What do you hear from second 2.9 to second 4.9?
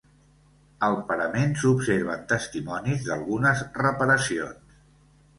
d'algunes reparacions.